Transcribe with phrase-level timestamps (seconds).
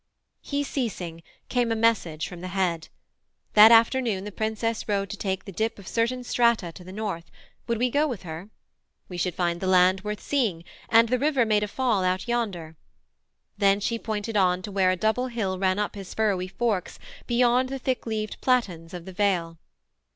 [0.41, 2.87] He ceasing, came a message from the Head.
[3.53, 7.29] 'That afternoon the Princess rode to take The dip of certain strata to the North.
[7.67, 8.49] Would we go with her?
[9.09, 12.77] we should find the land Worth seeing; and the river made a fall Out yonder:'
[13.59, 16.97] then she pointed on to where A double hill ran up his furrowy forks
[17.27, 19.59] Beyond the thick leaved platans of the vale.